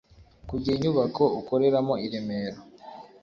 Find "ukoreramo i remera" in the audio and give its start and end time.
1.39-2.57